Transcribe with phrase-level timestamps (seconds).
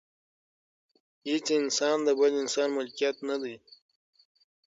[1.27, 3.55] هیڅ انسان د بل انسان ملکیت نه دی.